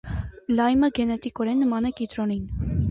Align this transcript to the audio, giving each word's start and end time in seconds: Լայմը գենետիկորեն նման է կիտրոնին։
Լայմը 0.59 0.89
գենետիկորեն 1.01 1.63
նման 1.67 1.91
է 1.93 1.97
կիտրոնին։ 2.03 2.75